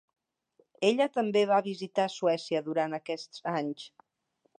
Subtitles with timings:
[0.87, 3.85] Ella també va visitar Suècia durant aquests anys.